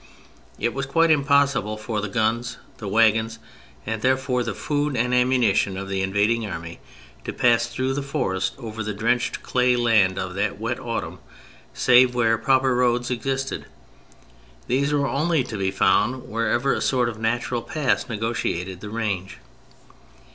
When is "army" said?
6.43-6.79